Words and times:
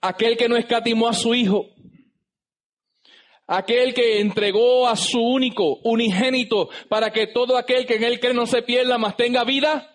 aquel 0.00 0.36
que 0.36 0.48
no 0.48 0.56
escatimó 0.56 1.08
a 1.08 1.12
su 1.12 1.34
hijo, 1.34 1.66
aquel 3.46 3.92
que 3.94 4.20
entregó 4.20 4.86
a 4.86 4.94
su 4.94 5.20
único, 5.20 5.80
unigénito, 5.82 6.68
para 6.88 7.10
que 7.10 7.26
todo 7.26 7.56
aquel 7.56 7.84
que 7.86 7.96
en 7.96 8.04
él 8.04 8.20
cree 8.20 8.32
no 8.32 8.46
se 8.46 8.62
pierda, 8.62 8.96
mas 8.96 9.16
tenga 9.16 9.44
vida, 9.44 9.90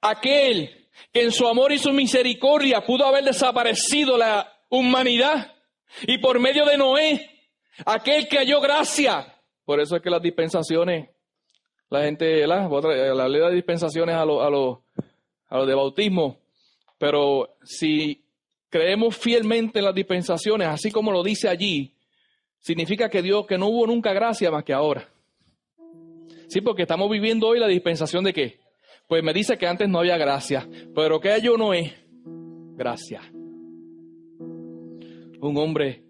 aquel 0.00 0.88
que 1.12 1.22
en 1.22 1.32
su 1.32 1.46
amor 1.46 1.72
y 1.72 1.78
su 1.78 1.92
misericordia 1.92 2.84
pudo 2.86 3.06
haber 3.06 3.24
desaparecido 3.24 4.16
la 4.16 4.50
humanidad. 4.70 5.54
Y 6.06 6.18
por 6.18 6.40
medio 6.40 6.64
de 6.64 6.76
Noé, 6.76 7.30
aquel 7.84 8.28
que 8.28 8.38
halló 8.38 8.60
gracia. 8.60 9.34
Por 9.64 9.80
eso 9.80 9.96
es 9.96 10.02
que 10.02 10.10
las 10.10 10.22
dispensaciones, 10.22 11.08
la 11.90 12.02
gente, 12.02 12.46
la, 12.46 12.68
la 12.68 13.28
ley 13.28 13.40
de 13.40 13.54
dispensaciones 13.54 14.14
a 14.14 14.24
los 14.24 14.42
a 14.42 14.50
lo, 14.50 14.84
a 15.48 15.58
lo 15.58 15.66
de 15.66 15.74
bautismo, 15.74 16.38
pero 16.98 17.56
si 17.62 18.25
creemos 18.76 19.16
fielmente 19.16 19.78
en 19.78 19.86
las 19.86 19.94
dispensaciones, 19.94 20.68
así 20.68 20.90
como 20.90 21.10
lo 21.10 21.22
dice 21.22 21.48
allí, 21.48 21.94
significa 22.58 23.08
que 23.08 23.22
Dios, 23.22 23.46
que 23.46 23.56
no 23.56 23.68
hubo 23.68 23.86
nunca 23.86 24.12
gracia 24.12 24.50
más 24.50 24.64
que 24.64 24.74
ahora. 24.74 25.08
Sí, 26.48 26.60
porque 26.60 26.82
estamos 26.82 27.10
viviendo 27.10 27.48
hoy 27.48 27.58
la 27.58 27.68
dispensación 27.68 28.22
de 28.24 28.32
qué? 28.32 28.60
Pues 29.08 29.22
me 29.22 29.32
dice 29.32 29.56
que 29.56 29.66
antes 29.66 29.88
no 29.88 30.00
había 30.00 30.18
gracia, 30.18 30.68
pero 30.94 31.20
que 31.20 31.40
yo 31.40 31.56
no 31.56 31.72
es 31.72 31.92
gracia. 32.76 33.22
Un 34.38 35.56
hombre 35.56 36.02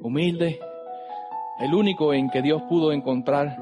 humilde, 0.00 0.60
el 1.60 1.74
único 1.74 2.12
en 2.12 2.28
que 2.30 2.42
Dios 2.42 2.62
pudo 2.68 2.92
encontrar 2.92 3.56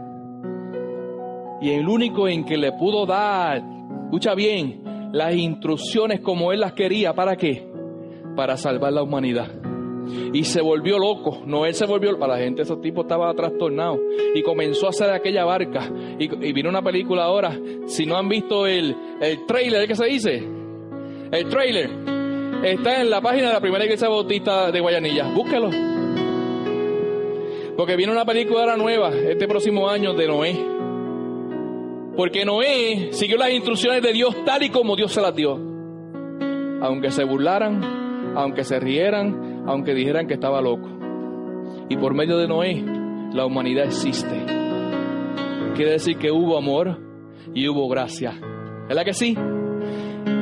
y 1.60 1.70
el 1.70 1.88
único 1.88 2.26
en 2.26 2.44
que 2.44 2.56
le 2.56 2.72
pudo 2.72 3.06
dar, 3.06 3.62
escucha 4.04 4.34
bien, 4.34 5.10
las 5.12 5.34
instrucciones 5.34 6.20
como 6.20 6.52
él 6.52 6.60
las 6.60 6.72
quería, 6.72 7.12
¿para 7.14 7.36
qué? 7.36 7.69
Para 8.36 8.56
salvar 8.56 8.92
la 8.92 9.02
humanidad. 9.02 9.50
Y 10.32 10.44
se 10.44 10.60
volvió 10.60 10.98
loco, 10.98 11.42
no 11.46 11.66
él 11.66 11.74
se 11.74 11.86
volvió, 11.86 12.18
para 12.18 12.34
la 12.34 12.40
gente 12.40 12.62
ese 12.62 12.76
tipo 12.76 13.02
estaba 13.02 13.32
trastornado 13.34 13.98
y 14.34 14.42
comenzó 14.42 14.86
a 14.86 14.90
hacer 14.90 15.10
aquella 15.10 15.44
barca. 15.44 15.90
Y, 16.18 16.52
vino 16.52 16.68
una 16.68 16.82
película 16.82 17.24
ahora, 17.24 17.58
si 17.86 18.06
no 18.06 18.16
han 18.16 18.28
visto 18.28 18.66
el, 18.66 18.96
el 19.20 19.46
trailer, 19.46 19.86
¿qué 19.86 19.94
se 19.94 20.06
dice? 20.06 20.42
El 21.30 21.48
trailer. 21.48 21.90
Está 22.64 23.00
en 23.00 23.10
la 23.10 23.20
página 23.20 23.48
de 23.48 23.54
la 23.54 23.60
primera 23.60 23.84
iglesia 23.84 24.08
bautista 24.08 24.70
de 24.70 24.80
Guayanilla. 24.80 25.32
Búsquelo. 25.32 25.70
Porque 27.76 27.96
viene 27.96 28.12
una 28.12 28.26
película 28.26 28.60
ahora 28.60 28.76
nueva 28.76 29.10
este 29.10 29.48
próximo 29.48 29.88
año 29.88 30.12
de 30.12 30.26
Noé. 30.26 30.56
Porque 32.16 32.44
Noé 32.44 33.08
siguió 33.12 33.38
las 33.38 33.50
instrucciones 33.50 34.02
de 34.02 34.12
Dios 34.12 34.36
tal 34.44 34.62
y 34.62 34.68
como 34.68 34.96
Dios 34.96 35.12
se 35.12 35.22
las 35.22 35.34
dio. 35.34 35.58
Aunque 36.82 37.10
se 37.10 37.24
burlaran, 37.24 37.99
aunque 38.36 38.64
se 38.64 38.78
rieran, 38.80 39.64
aunque 39.66 39.94
dijeran 39.94 40.26
que 40.26 40.34
estaba 40.34 40.60
loco. 40.60 40.88
Y 41.88 41.96
por 41.96 42.14
medio 42.14 42.38
de 42.38 42.48
Noé, 42.48 42.84
la 43.32 43.46
humanidad 43.46 43.84
existe. 43.84 44.44
Quiere 45.74 45.92
decir 45.92 46.18
que 46.18 46.30
hubo 46.30 46.58
amor 46.58 46.98
y 47.54 47.68
hubo 47.68 47.88
gracia. 47.88 48.38
¿Verdad 48.88 49.04
que 49.04 49.14
sí? 49.14 49.36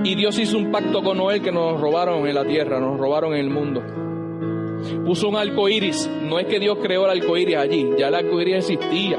Y 0.04 0.14
Dios 0.14 0.38
hizo 0.38 0.58
un 0.58 0.70
pacto 0.70 1.02
con 1.02 1.18
Noé 1.18 1.40
que 1.40 1.52
nos 1.52 1.80
robaron 1.80 2.26
en 2.26 2.34
la 2.34 2.44
tierra, 2.44 2.80
nos 2.80 2.98
robaron 2.98 3.34
en 3.34 3.40
el 3.40 3.50
mundo. 3.50 3.82
Puso 5.04 5.28
un 5.28 5.36
arco 5.36 5.68
iris. 5.68 6.10
No 6.22 6.38
es 6.38 6.46
que 6.46 6.58
Dios 6.58 6.78
creó 6.82 7.04
el 7.10 7.20
arco 7.20 7.36
iris 7.36 7.56
allí, 7.56 7.90
ya 7.98 8.08
el 8.08 8.14
arco 8.14 8.40
iris 8.40 8.70
existía. 8.70 9.18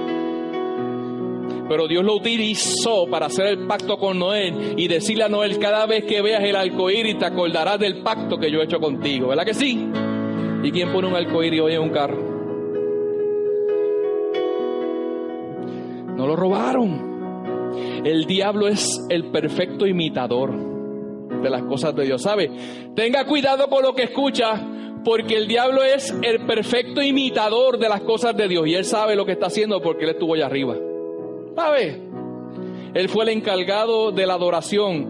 Pero 1.70 1.88
Dios 1.88 2.03
lo 2.03 2.16
utilizó 2.16 3.06
para 3.06 3.28
hacer 3.28 3.45
el 3.45 3.67
pacto 3.67 3.98
con 4.00 4.17
Noé 4.17 4.52
y 4.75 4.88
decirle 4.88 5.25
a 5.25 5.30
Noé, 5.30 5.56
cada 5.59 5.86
vez 5.86 6.03
que 6.03 6.20
veas 6.20 6.44
el 6.44 6.56
arco 6.56 6.89
iris 6.89 7.20
te 7.20 7.26
acordarás 7.26 7.78
del 7.78 8.02
pacto 8.02 8.39
que 8.39 8.52
yo 8.52 8.59
he 8.59 8.64
hecho 8.64 8.80
contigo. 8.80 9.28
¿Verdad 9.28 9.45
que 9.45 9.53
sí? 9.53 9.88
¿Y 10.64 10.72
quién 10.72 10.92
pone 10.92 11.08
un 11.08 11.16
arco 11.16 11.44
iris 11.44 11.61
hoy 11.61 11.73
en 11.76 11.81
un 11.81 11.89
carro? 11.89 12.17
No 16.17 16.26
lo 16.26 16.36
robaron. 16.36 18.02
El 18.04 18.26
diablo 18.26 18.67
es 18.67 19.05
el 19.10 19.26
perfecto 19.26 19.86
imitador 19.86 20.52
de 21.39 21.49
las 21.52 21.61
cosas 21.65 21.95
de 21.95 22.04
Dios. 22.04 22.23
¿Sabe? 22.23 22.49
Tenga 22.95 23.26
cuidado 23.26 23.70
con 23.70 23.83
lo 23.83 23.94
que 23.94 24.05
escucha, 24.05 24.60
porque 25.05 25.36
el 25.36 25.48
diablo 25.48 25.83
es 25.83 26.15
el 26.23 26.48
perfecto 26.48 27.04
imitador 27.04 27.77
de 27.77 27.89
las 27.89 28.02
cosas 28.02 28.36
de 28.36 28.48
Dios. 28.48 28.65
Y 28.65 28.73
él 28.73 28.86
sabe 28.86 29.15
lo 29.15 29.23
que 29.23 29.33
está 29.33 29.45
haciendo 29.45 29.83
porque 29.83 30.05
él 30.05 30.10
estuvo 30.10 30.33
allá 30.33 30.48
arriba. 30.48 30.76
¿Sabe? 31.59 32.02
Él 32.93 33.09
fue 33.09 33.25
el 33.25 33.30
encargado 33.31 34.14
de 34.14 34.25
la 34.25 34.36
adoración. 34.36 35.09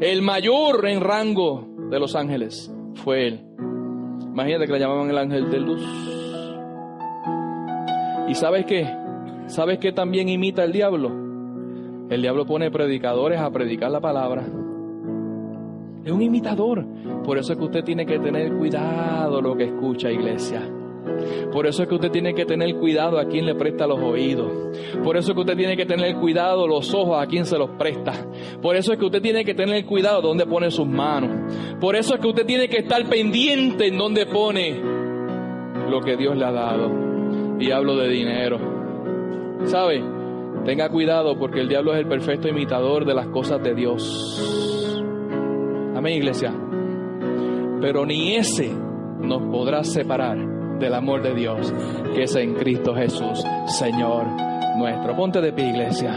El 0.00 0.22
mayor 0.22 0.88
en 0.88 1.00
rango 1.00 1.68
de 1.88 2.00
los 2.00 2.16
ángeles 2.16 2.74
fue 2.94 3.28
él. 3.28 3.46
Imagínate 4.22 4.66
que 4.66 4.72
le 4.72 4.80
llamaban 4.80 5.08
el 5.08 5.18
ángel 5.18 5.52
de 5.52 5.60
luz. 5.60 5.84
¿Y 8.28 8.34
sabes 8.34 8.66
qué? 8.66 8.92
¿Sabes 9.46 9.78
qué 9.78 9.92
también 9.92 10.28
imita 10.28 10.64
el 10.64 10.72
diablo? 10.72 11.12
El 12.10 12.22
diablo 12.22 12.44
pone 12.44 12.68
predicadores 12.68 13.38
a 13.38 13.48
predicar 13.52 13.92
la 13.92 14.00
palabra. 14.00 14.42
Es 16.04 16.10
un 16.10 16.22
imitador. 16.22 16.84
Por 17.22 17.38
eso 17.38 17.52
es 17.52 17.58
que 17.60 17.64
usted 17.66 17.84
tiene 17.84 18.04
que 18.04 18.18
tener 18.18 18.52
cuidado 18.52 19.40
lo 19.40 19.56
que 19.56 19.66
escucha, 19.66 20.10
iglesia. 20.10 20.68
Por 21.52 21.66
eso 21.66 21.82
es 21.82 21.88
que 21.88 21.94
usted 21.94 22.10
tiene 22.10 22.34
que 22.34 22.44
tener 22.44 22.74
cuidado 22.76 23.18
a 23.18 23.26
quien 23.26 23.46
le 23.46 23.54
presta 23.54 23.86
los 23.86 23.98
oídos. 24.00 24.50
Por 25.02 25.16
eso 25.16 25.30
es 25.30 25.34
que 25.34 25.40
usted 25.40 25.56
tiene 25.56 25.76
que 25.76 25.86
tener 25.86 26.16
cuidado 26.16 26.66
los 26.66 26.92
ojos 26.94 27.20
a 27.20 27.26
quien 27.26 27.46
se 27.46 27.58
los 27.58 27.70
presta. 27.70 28.12
Por 28.60 28.76
eso 28.76 28.92
es 28.92 28.98
que 28.98 29.04
usted 29.04 29.22
tiene 29.22 29.44
que 29.44 29.54
tener 29.54 29.84
cuidado 29.86 30.20
donde 30.22 30.46
pone 30.46 30.70
sus 30.70 30.86
manos. 30.86 31.52
Por 31.80 31.96
eso 31.96 32.14
es 32.14 32.20
que 32.20 32.28
usted 32.28 32.46
tiene 32.46 32.68
que 32.68 32.78
estar 32.78 33.04
pendiente 33.08 33.86
en 33.88 33.98
donde 33.98 34.26
pone 34.26 34.80
lo 35.88 36.00
que 36.00 36.16
Dios 36.16 36.36
le 36.36 36.44
ha 36.44 36.52
dado. 36.52 36.90
Y 37.58 37.70
hablo 37.70 37.96
de 37.96 38.08
dinero. 38.08 38.58
¿Sabe? 39.64 40.02
Tenga 40.64 40.88
cuidado 40.88 41.38
porque 41.38 41.60
el 41.60 41.68
diablo 41.68 41.94
es 41.94 42.00
el 42.00 42.08
perfecto 42.08 42.48
imitador 42.48 43.04
de 43.04 43.14
las 43.14 43.28
cosas 43.28 43.62
de 43.62 43.74
Dios. 43.74 45.02
Amén, 45.94 46.14
iglesia. 46.14 46.52
Pero 47.80 48.04
ni 48.04 48.34
ese 48.34 48.72
nos 49.20 49.42
podrá 49.42 49.84
separar 49.84 50.55
del 50.78 50.94
amor 50.94 51.22
de 51.22 51.34
Dios 51.34 51.72
que 52.14 52.24
es 52.24 52.34
en 52.36 52.54
Cristo 52.54 52.94
Jesús, 52.94 53.44
Señor 53.66 54.46
nuestro. 54.76 55.16
Ponte 55.16 55.40
de 55.40 55.52
pie, 55.52 55.68
iglesia. 55.70 56.12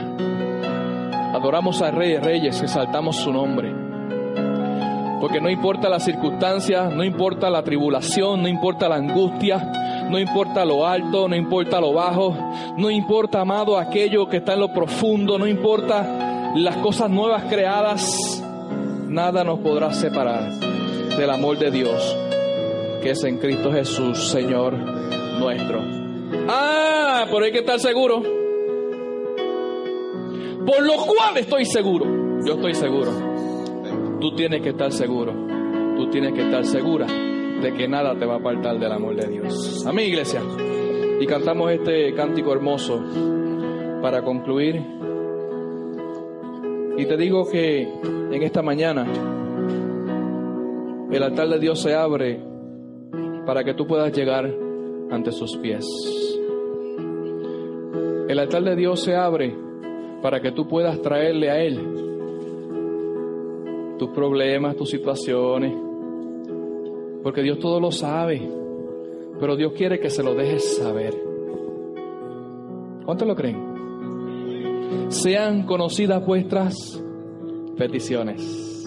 Adoramos 1.34 1.82
al 1.82 1.96
Rey 1.96 2.14
de 2.14 2.20
Reyes, 2.20 2.62
exaltamos 2.62 3.16
su 3.16 3.32
nombre. 3.32 3.74
Porque 5.20 5.42
no 5.42 5.50
importa 5.50 5.90
las 5.90 6.04
circunstancias, 6.04 6.94
no 6.94 7.04
importa 7.04 7.50
la 7.50 7.64
tribulación, 7.64 8.42
no 8.42 8.48
importa 8.48 8.88
la 8.88 8.96
angustia, 8.96 10.08
no 10.10 10.18
importa 10.18 10.64
lo 10.64 10.88
alto, 10.88 11.28
no 11.28 11.36
importa 11.36 11.82
lo 11.82 11.94
bajo, 11.94 12.36
no 12.78 12.90
importa, 12.90 13.42
amado, 13.42 13.78
aquello 13.78 14.30
que 14.30 14.38
está 14.38 14.54
en 14.54 14.62
lo 14.62 14.74
profundo, 14.74 15.38
no 15.38 15.46
importa 15.46 16.54
las 16.56 16.78
cosas 16.78 17.10
nuevas 17.10 17.44
creadas, 17.44 18.42
nada 19.08 19.44
nos 19.44 19.60
podrá 19.60 19.92
separar 19.94 20.52
del 21.18 21.30
amor 21.30 21.60
de 21.60 21.70
Dios 21.70 22.29
que 23.02 23.12
es 23.12 23.24
en 23.24 23.38
Cristo 23.38 23.72
Jesús, 23.72 24.30
Señor 24.30 24.76
nuestro. 25.40 25.82
Ah, 26.48 27.26
pero 27.32 27.46
hay 27.46 27.52
que 27.52 27.60
estar 27.60 27.80
seguro. 27.80 28.22
Por 30.66 30.86
lo 30.86 30.98
cual 30.98 31.38
estoy 31.38 31.66
seguro. 31.66 32.06
Yo 32.46 32.54
estoy 32.56 32.74
seguro. 32.74 33.12
Tú 34.20 34.36
tienes 34.36 34.62
que 34.62 34.70
estar 34.70 34.92
seguro. 34.92 35.34
Tú 35.96 36.10
tienes 36.10 36.34
que 36.34 36.42
estar 36.42 36.66
segura 36.66 37.08
de 37.08 37.74
que 37.74 37.88
nada 37.88 38.18
te 38.18 38.26
va 38.26 38.36
a 38.36 38.38
apartar 38.38 38.80
del 38.80 38.92
amor 38.92 39.16
de 39.16 39.28
Dios. 39.28 39.86
Amén, 39.86 40.08
iglesia. 40.08 40.42
Y 41.20 41.26
cantamos 41.26 41.72
este 41.72 42.14
cántico 42.14 42.54
hermoso 42.54 43.02
para 44.02 44.22
concluir. 44.22 44.82
Y 46.98 47.06
te 47.06 47.18
digo 47.18 47.50
que 47.50 47.82
en 47.82 48.44
esta 48.44 48.62
mañana 48.62 49.06
el 51.12 51.24
altar 51.24 51.50
de 51.50 51.60
Dios 51.60 51.82
se 51.82 51.96
abre 51.96 52.49
para 53.50 53.64
que 53.64 53.74
tú 53.74 53.88
puedas 53.88 54.16
llegar 54.16 54.46
ante 55.10 55.32
sus 55.32 55.58
pies. 55.58 55.84
El 58.28 58.38
altar 58.38 58.62
de 58.62 58.76
Dios 58.76 59.00
se 59.00 59.16
abre 59.16 59.58
para 60.22 60.40
que 60.40 60.52
tú 60.52 60.68
puedas 60.68 61.02
traerle 61.02 61.50
a 61.50 61.60
Él 61.60 61.80
tus 63.98 64.10
problemas, 64.10 64.76
tus 64.76 64.92
situaciones, 64.92 65.74
porque 67.24 67.42
Dios 67.42 67.58
todo 67.58 67.80
lo 67.80 67.92
sabe, 67.92 68.40
pero 69.40 69.56
Dios 69.56 69.74
quiere 69.74 70.00
que 70.00 70.12
se 70.12 70.22
lo 70.22 70.36
dejes 70.36 70.78
saber. 70.78 71.16
¿Cuánto 73.04 73.26
lo 73.26 73.34
creen? 73.34 75.08
Sean 75.08 75.64
conocidas 75.66 76.24
vuestras 76.24 77.04
peticiones 77.76 78.86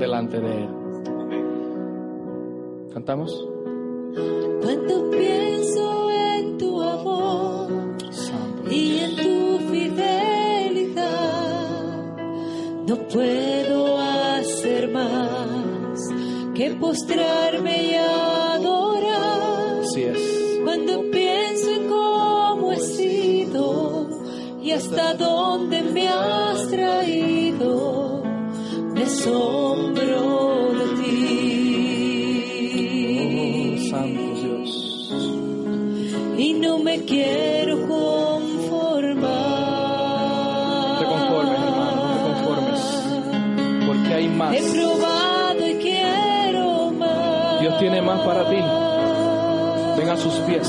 delante 0.00 0.40
de 0.40 0.62
Él. 0.64 0.83
¿Cantamos? 2.94 3.44
Cuando 4.62 5.10
pienso 5.10 6.10
en 6.12 6.56
tu 6.58 6.80
amor 6.80 7.68
y 8.70 8.98
en 8.98 9.16
tu 9.16 9.58
fidelidad, 9.68 11.04
No 12.86 12.96
puedo 13.08 13.98
hacer 13.98 14.92
más 14.92 16.08
que 16.54 16.70
postrarme 16.70 17.82
y 17.82 17.94
adorar. 17.96 19.80
Así 19.82 20.02
es. 20.02 20.60
Cuando 20.62 21.10
pienso 21.10 21.70
en 21.74 21.88
cómo 21.88 22.72
he 22.72 22.78
sido 22.78 24.08
y 24.62 24.70
hasta 24.70 25.14
dónde 25.14 25.82
me 25.82 26.06
has 26.06 26.68
traído, 26.68 28.22
me 28.94 29.02
asombro 29.02 30.53
tiene 47.84 48.00
más 48.00 48.20
para 48.22 48.48
ti. 48.48 48.56
Ven 49.98 50.08
a 50.08 50.16
sus 50.16 50.32
pies. 50.46 50.66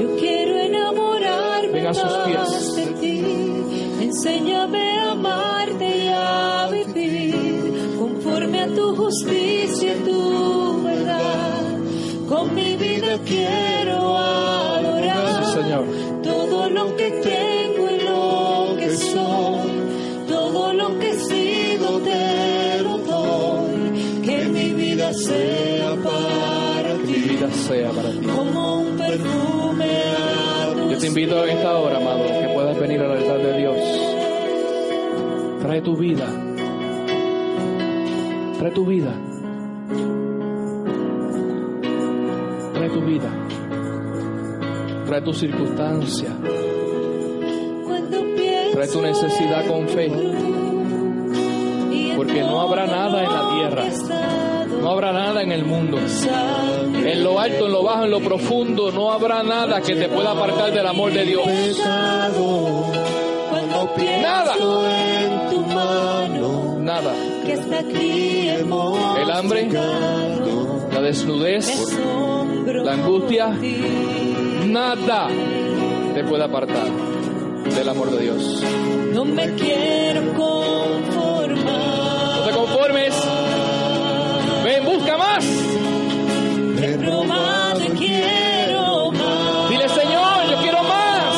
Yo 0.00 0.16
quiero 0.16 0.56
enamorarme 0.58 1.70
Ven 1.70 1.86
a 1.86 1.92
sus 1.92 2.04
más 2.04 2.26
pies. 2.26 2.76
de 2.76 2.86
ti. 2.98 3.22
Enséñame 4.00 4.98
a 5.00 5.10
amarte 5.10 5.86
y 5.98 6.08
a 6.08 6.68
vivir 6.72 7.94
conforme 7.98 8.58
a 8.62 8.68
tu 8.68 8.96
justicia 8.96 9.92
y 9.96 10.00
tu 10.08 10.82
verdad. 10.82 11.76
Con 12.26 12.54
mi 12.54 12.74
vida 12.76 13.18
quiero 13.26 14.16
adorar 14.16 15.44
Sí, 15.44 15.52
Señor. 15.60 15.84
todo 16.22 16.70
lo 16.70 16.96
que 16.96 17.10
tengo 17.10 17.84
y 17.90 18.00
lo 18.08 18.76
que 18.78 18.90
soy, 18.96 20.26
todo 20.26 20.72
lo 20.72 20.98
que 20.98 21.10
he 21.10 21.18
sido 21.18 21.98
te 22.00 22.80
lo 22.82 22.96
doy. 22.96 24.22
Que 24.24 24.44
mi 24.46 24.70
vida 24.72 25.12
sea 25.12 25.67
Sea 27.52 27.90
para 27.90 28.10
ti. 28.10 28.26
Yo 30.90 30.98
te 30.98 31.06
invito 31.06 31.44
en 31.44 31.56
esta 31.56 31.78
hora, 31.78 31.96
amado, 31.98 32.24
que 32.24 32.48
puedas 32.54 32.78
venir 32.78 33.00
al 33.00 33.12
altar 33.12 33.38
de 33.38 33.58
Dios. 33.58 33.76
Trae 35.60 35.80
tu 35.82 35.96
vida. 35.96 36.26
Trae 38.58 38.70
tu 38.72 38.84
vida. 38.86 39.12
Trae 42.74 42.90
tu 42.90 43.00
vida. 43.02 43.30
Trae 45.06 45.22
tu 45.22 45.32
circunstancia. 45.32 46.30
Trae 48.72 48.88
tu 48.88 49.02
necesidad 49.02 49.66
con 49.66 49.88
fe. 49.88 50.10
Porque 52.16 52.42
no 52.42 52.60
habrá 52.60 52.86
nada 52.86 53.22
en 53.22 53.32
la 53.32 53.50
tierra. 53.50 54.57
No 54.80 54.90
habrá 54.90 55.12
nada 55.12 55.42
en 55.42 55.52
el 55.52 55.64
mundo. 55.64 55.98
En 55.98 57.24
lo 57.24 57.38
alto, 57.40 57.66
en 57.66 57.72
lo 57.72 57.82
bajo, 57.82 58.04
en 58.04 58.10
lo 58.10 58.20
profundo, 58.20 58.90
no 58.92 59.10
habrá 59.10 59.42
nada 59.42 59.80
que 59.80 59.94
te 59.96 60.08
pueda 60.08 60.32
apartar 60.32 60.72
del 60.72 60.86
amor 60.86 61.12
de 61.12 61.24
Dios. 61.24 61.46
Nada. 64.22 64.54
Nada. 66.80 67.12
El 69.20 69.30
hambre, 69.30 69.68
la 70.92 71.00
desnudez, 71.00 71.96
la 72.66 72.92
angustia, 72.92 73.56
nada 74.66 75.28
te 76.14 76.24
puede 76.24 76.44
apartar 76.44 76.86
del 77.74 77.88
amor 77.88 78.10
de 78.10 78.22
Dios. 78.22 78.62
No 79.12 79.24
me 79.24 79.54
quiero 79.54 80.20
conformar. 80.34 81.56
No 82.36 82.42
te 82.44 82.50
conformes. 82.52 83.14
Ven, 85.08 85.16
busca 85.16 85.16
más. 85.16 85.44
He 86.82 86.98
probado 86.98 87.80
y 87.82 87.88
quiero 87.98 89.10
más. 89.12 89.70
Dile, 89.70 89.88
Señor, 89.88 90.50
yo 90.50 90.56
quiero 90.58 90.82
más. 90.82 91.34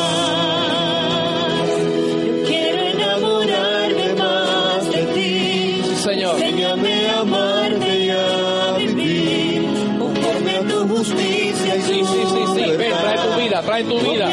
Yo 2.25 2.43
quiero 2.47 2.81
enamorarme 2.81 4.13
más 4.15 4.91
de 4.91 5.05
ti. 5.13 5.81
Sí, 5.83 5.95
Señor. 6.03 6.35
Enséñame 6.35 7.09
a 7.09 7.19
amarte 7.19 7.99
y 7.99 8.09
a 8.09 8.73
vivir 8.77 9.63
conforme 9.99 10.55
a 10.57 10.61
tu 10.61 10.87
justicia 10.87 11.75
y 11.75 11.81
Sí, 11.81 12.03
sí, 12.03 12.03
sí, 12.05 12.43
sí. 12.55 12.77
Ven, 12.77 12.93
trae 13.01 13.17
tu 13.17 13.41
vida, 13.41 13.61
trae 13.61 13.83
tu 13.83 13.99
vida. 13.99 14.25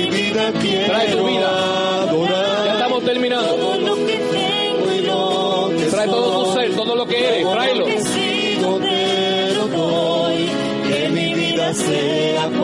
Trae 0.87 1.07
tu 1.13 1.27
vida. 1.27 1.51
Ya 2.65 2.73
estamos 2.73 3.05
terminando. 3.05 3.55
Todo 3.55 3.81
lo 3.81 3.97
que 4.07 4.17
tengo 4.17 4.93
y 4.95 5.01
lo 5.03 5.71
que 5.77 5.85
Trae 5.91 6.07
todo 6.07 6.45
tu 6.45 6.53
ser, 6.59 6.75
todo 6.77 6.97
lo 6.97 7.07
que 7.07 7.19
eres. 7.19 7.51
Tráelo. 7.51 7.78
Mi 11.87 12.58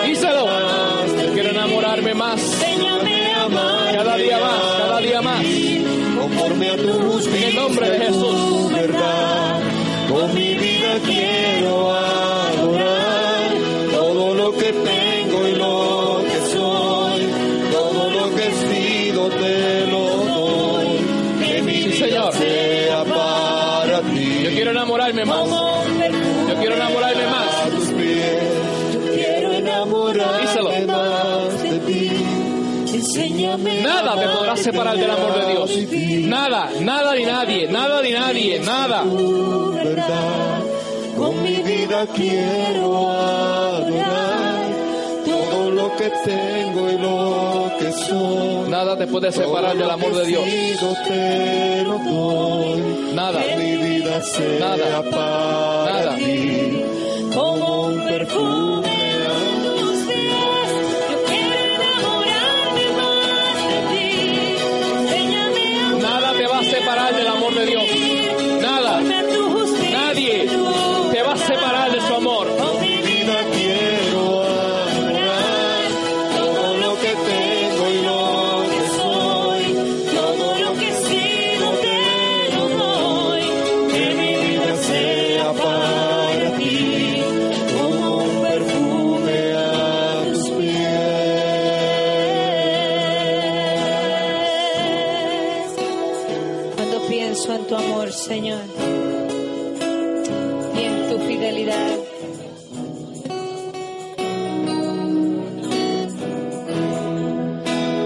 Díselo. 0.07 0.47
quiero 1.35 1.51
enamorarme 1.51 2.15
más. 2.15 2.41
Amar 3.45 3.95
Cada 3.95 4.17
día 4.17 4.39
más, 4.39 4.63
cada 4.79 5.01
día 5.01 5.23
más. 5.23 5.43
conforme 6.21 6.71
a 6.71 6.77
tu 6.77 6.93
justicia 6.93 7.39
En 7.41 7.49
el 7.49 7.55
nombre 7.57 7.91
de 7.91 7.99
Jesús. 7.99 8.73
verdad. 8.73 9.61
Con 10.09 10.35
mi 10.35 10.55
vida 10.55 10.99
quiero 11.07 11.93
adorar 11.93 12.20
enamorarme 25.11 25.25
más. 25.25 26.49
Yo 26.49 26.55
quiero 26.57 26.75
enamorarme 26.76 27.26
más. 27.26 27.50
Yo 28.93 29.00
quiero 29.12 29.52
enamorarme 29.52 30.40
Díselo. 30.43 30.71
más 30.87 31.62
de 31.62 31.79
ti. 31.81 32.11
Nada 33.83 34.14
te 34.21 34.29
podrá 34.29 34.57
separar 34.57 34.97
del 34.97 35.11
amor 35.11 35.35
de 35.35 35.52
Dios. 35.52 35.71
Nada, 36.29 36.71
nada 36.81 37.14
ni 37.14 37.25
nadie, 37.25 37.69
nada 37.69 38.02
ni 38.02 38.11
nadie, 38.12 38.61
nada. 38.61 39.02
Con 41.17 41.43
mi 41.43 41.57
vida 41.57 42.07
quiero 42.14 43.11
adorar 43.11 44.64
todo 45.25 45.71
lo 45.71 45.97
que 45.97 46.11
tengo 46.25 46.90
y 46.90 46.99
lo 46.99 47.39
que 47.81 47.93
soy. 47.93 48.69
Nada 48.71 48.97
te 48.97 49.07
puede 49.07 49.33
separar 49.33 49.77
del 49.77 49.91
amor 49.91 50.15
de 50.15 50.27
Dios. 50.27 50.45
Te 51.09 51.83
lo 51.85 51.99
doy. 51.99 53.13
Nada. 53.15 53.41
Que 53.43 53.57
mi 53.57 53.77
vida 53.77 54.21
sea 54.23 54.59
Nada. 54.61 55.03
para 55.11 55.93
Nada. 55.93 56.17
ti. 56.17 56.85
Como 57.35 57.87
un 57.87 58.01
perfume 58.05 58.70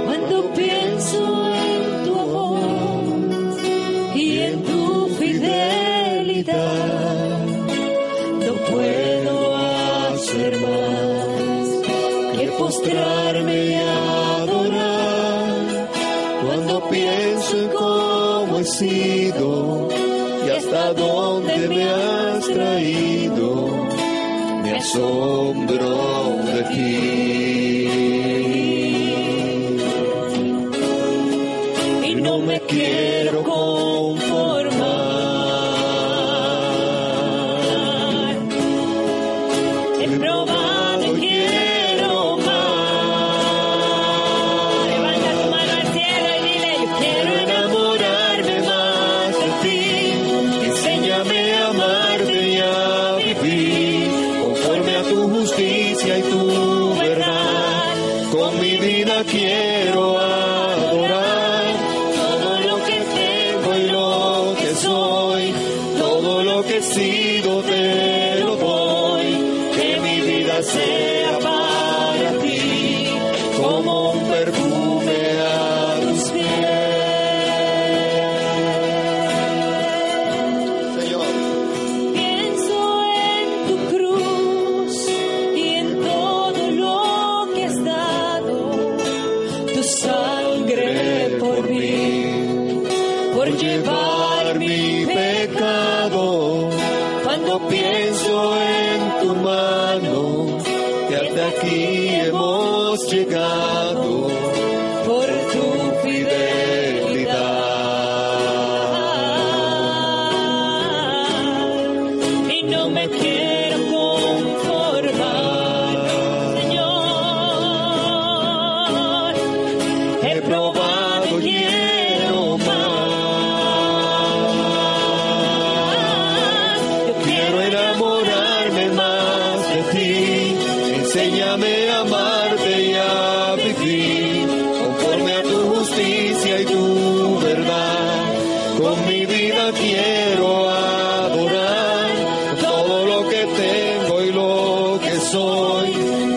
Cuando 0.04 0.52
pienso 0.54 1.54
en 1.54 2.04
tu 2.04 2.18
amor 2.18 2.58
y 4.16 4.38
en 4.40 4.62
tu 4.64 5.06
fidelidad, 5.20 6.58
no 8.44 8.54
puedo 8.73 9.56
hacer 9.56 10.52
más 10.61 11.68
que 12.37 12.46
postrarme 12.58 13.66
y 13.66 13.75
adorar. 13.75 15.54
Cuando 16.44 16.88
pienso 16.88 17.56
en 17.56 17.68
cómo 17.68 18.58
he 18.58 18.64
sido, 18.64 19.88
y 20.46 20.50
hasta 20.50 20.92
dónde 20.92 21.68
me 21.68 21.84
has 21.84 22.44
traído, 22.46 23.86
me 24.62 24.76
asombro 24.76 26.36
de 26.44 26.62
ti. 26.74 27.63
sea 70.75 71.38
para 71.49 72.31
ti 72.43 73.09
como 73.61 74.12
un 74.12 74.21
perfume 74.35 75.21
a 75.40 76.00
tus 76.02 76.23
pies. 76.31 76.54
Señor, 80.97 81.26
pienso 82.14 82.78
en 83.37 83.49
tu 83.69 83.76
cruz 83.93 84.95
y 85.57 85.66
en 85.83 85.88
todo 86.00 86.61
lo 86.83 86.99
que 87.54 87.62
has 87.64 87.78
dado, 87.85 88.57
tu 89.75 89.83
sangre 89.83 91.37
por 91.40 91.69
mí, 91.69 92.83
por 93.35 93.49
llevar 93.57 94.59
mi 94.59 95.07
pecado. 95.07 96.71
Cuando 97.25 97.59
pienso 97.69 98.57
en 98.61 99.00
tu 99.23 99.35
mano 99.37 100.53
aqui 101.48 102.08
é 102.20 102.32
mastigado. 102.32 104.04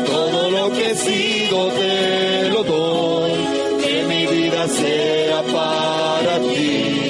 todo 0.05 0.49
lo 0.51 0.71
que 0.71 0.95
sigo 0.95 1.67
te 1.69 2.49
lo 2.49 2.63
doy, 2.63 3.31
que 3.83 4.03
mi 4.03 4.25
vida 4.27 4.67
sea 4.67 5.41
para 5.43 6.39
ti. 6.39 7.06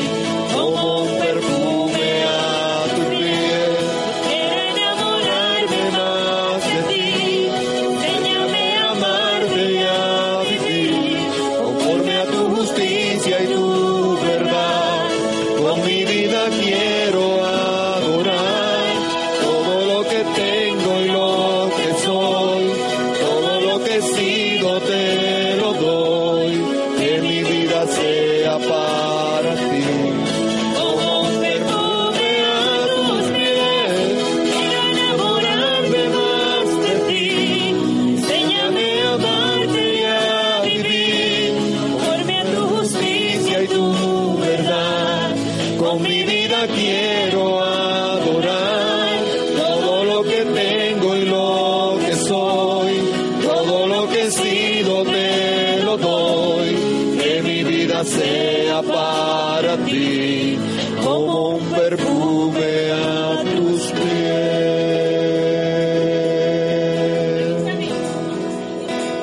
Yeah. 46.66 47.07